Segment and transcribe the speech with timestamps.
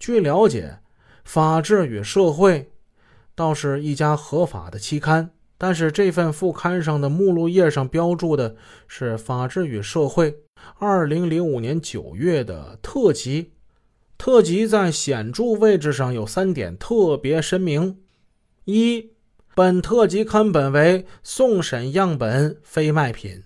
[0.00, 0.78] 据了解，
[1.24, 2.60] 《法治与社会》
[3.34, 8.56] 倒是一家合法的期刊，但是这份副刊上的目录页上标注的
[8.88, 10.32] 是《法治与社会》
[10.80, 13.52] 2005年9月的特辑。
[14.16, 17.98] 特辑在显著位置上有三点特别声明：
[18.64, 19.10] 一、
[19.54, 23.42] 本特辑刊本为送审样本，非卖品；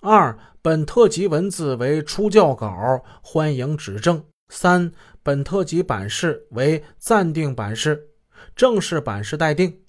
[0.00, 4.92] 二、本特辑文字为初教稿，欢迎指正；三、
[5.22, 8.08] 本特级版式为暂定版式，
[8.54, 9.80] 正式版式待定。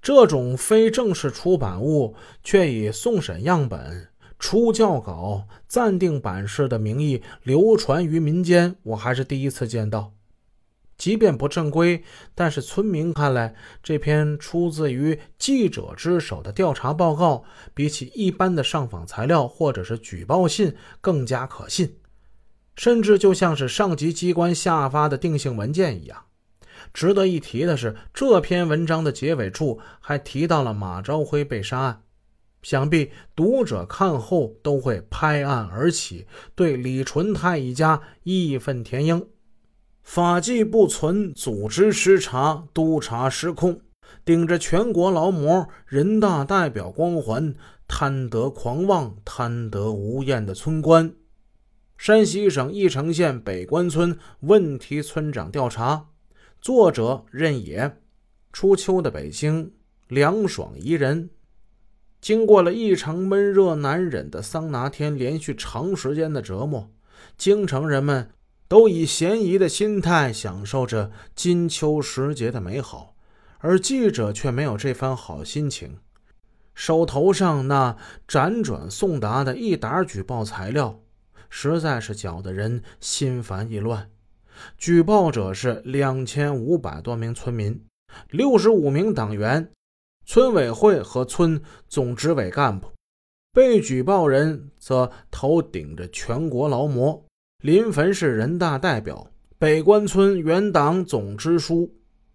[0.00, 4.08] 这种非正式出版物却以送审样本。
[4.38, 10.14] 初教稿暂定版式的名义流传于民间，我还是第一次见到。
[10.98, 12.02] 即便不正规，
[12.34, 21.96] 但是村民看来，这篇出自于记者之手的调查报告，比起一般的上访材料或者是举报信更加可信，
[22.76, 26.24] 甚至就像是上级机关下发的定性文件一样。
[26.92, 32.02] 值得一提的是，这篇文章的结尾处还提到了马朝辉被杀案。
[32.62, 39.26] 想必读者看后都会拍案而起，对李纯泰一家义愤填膺。
[40.02, 43.80] 法纪不存，组织失察，督察失控，
[44.24, 47.54] 顶着全国劳模、人大代表光环，
[47.88, 51.12] 贪得狂妄、贪得无厌的村官。
[52.02, 56.08] 山西省翼城县北关村问题村长调查，
[56.60, 57.96] 作者任野。
[58.52, 59.72] 初秋的北京
[60.08, 61.30] 凉爽宜人。
[62.20, 66.90] 经过了异常闷热难忍的桑拿天，连续长时间的折磨，
[67.38, 68.30] 京城人们
[68.66, 73.14] 都以闲宜的心态享受着金秋时节的美好，
[73.58, 75.98] 而记者却没有这番好心情。
[76.74, 80.98] 手头上那辗转送达的一沓举报材料，
[81.54, 84.08] 实在是搅得人心烦意乱。
[84.78, 87.78] 举报者是两千五百多名村民，
[88.30, 89.70] 六十五名党员。
[90.24, 92.88] 村委会和村总执委干部，
[93.52, 97.22] 被举报人则头顶着全国劳模，
[97.62, 101.92] 临汾市人大代表，北关村原党总支书，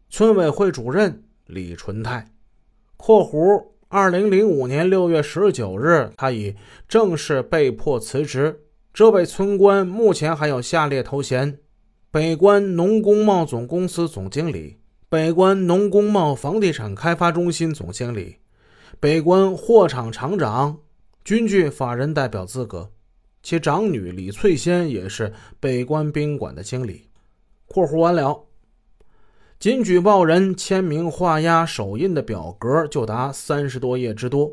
[0.09, 2.29] 村委会主任李纯泰
[2.97, 6.55] （括弧二零零五年六月十九日，他已
[6.87, 8.63] 正式被迫辞职）。
[8.97, 11.59] 这位村官目前还有下列头衔：
[12.09, 14.79] 北关农工贸总公司总经理。
[15.07, 18.37] 北关农工贸房地产开发中心总经理，
[18.99, 20.79] 北关货场厂长，
[21.23, 22.89] 均具法人代表资格。
[23.43, 27.07] 其长女李翠仙也是北关宾馆的经理。
[27.67, 28.47] 括弧完了，
[29.59, 34.51] 仅举报人签名画押手印的表格就达三十多页之多，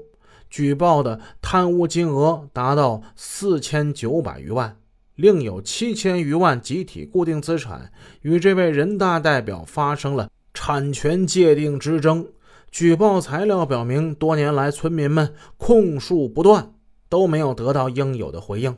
[0.55, 4.77] 举报的贪污金额达到四千九百余万。
[5.17, 7.91] 另有七千余万集体固定资产
[8.23, 10.31] 与这位人大代表发生了。
[10.53, 12.29] 产权界定之争，
[12.71, 16.75] 举报材料表明，多年来村民们控诉不断，
[17.09, 18.77] 都没有得到应有的回应。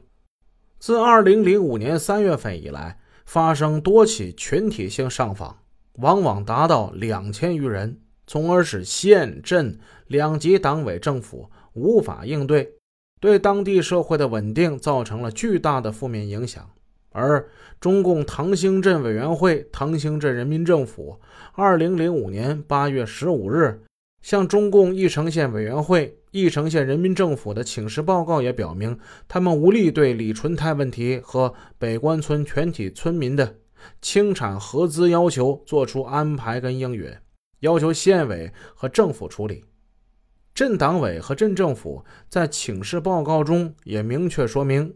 [0.78, 5.58] 自二零零五年三月份以来，发生多起群体性上访，
[5.96, 12.72] 往往达到两千余人，从而使县镇两级党委政府无法应对，
[13.20, 16.68] 对当地社会的稳定造成了巨大的负面影响。
[17.10, 17.48] 而
[17.80, 21.18] 中共唐兴镇委员会、唐兴镇人民政府，
[21.52, 23.82] 二零零五年八月十五日
[24.20, 33.56] 向中共义城县委员会、义城县人民政府的请示报告也表明，他们无力对李纯泰问题和北关村全体村民的
[34.02, 37.10] 清产合资要求作出安排跟应允，
[37.60, 39.64] 要求县委和政府处理。
[40.56, 44.94] 镇党委和镇政府在请示报告中也明确说明。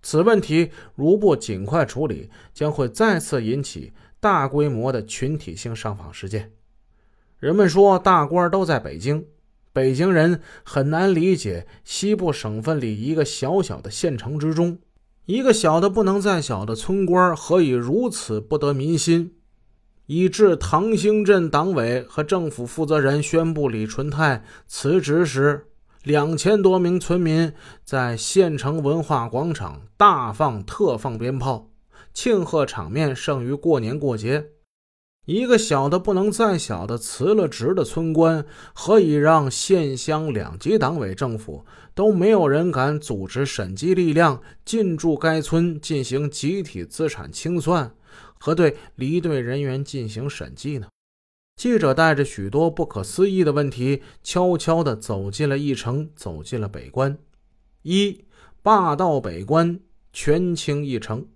[0.00, 6.52] 此问题如不尽快处理，将会再次引起大规模的群体性上访事件。
[7.38, 9.26] 人们说大官都在北京，
[9.70, 14.78] 北京人很难理解西部省份里一个小小的县城之中，
[15.26, 19.34] 一个小的不能再小的村官何以如此不得民心，
[20.14, 25.68] 以致唐兴镇党委和政府负责人宣布李纯泰辞职时。
[26.02, 27.50] 两千多名村民
[27.82, 31.70] 在县城文化广场大放特放鞭炮，
[32.12, 34.48] 庆贺场面胜于过年过节。
[35.24, 38.44] 一个小的不能再小的辞了职的村官，
[38.74, 47.94] 何以让县乡两级党委政府都没有人敢组织审计力量进驻该村进行集体资产清算
[48.42, 50.88] 和对离队人员进行审计呢？
[51.54, 57.16] 记者带着许多不可思议的问题，悄悄地走进了义城，走进了北关。
[57.82, 58.24] 一
[58.60, 59.78] 霸道北关，
[60.12, 61.28] 权倾一城。